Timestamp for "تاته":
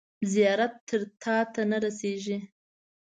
1.21-1.61